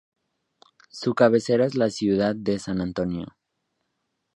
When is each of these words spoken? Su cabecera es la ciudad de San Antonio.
Su 0.89 1.13
cabecera 1.13 1.67
es 1.67 1.75
la 1.75 1.91
ciudad 1.91 2.35
de 2.35 2.57
San 2.57 2.81
Antonio. 2.81 3.37